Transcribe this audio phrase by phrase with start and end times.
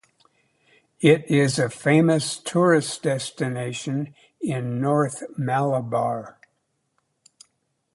[1.01, 6.39] It is a famous tourist destination in North Malabar.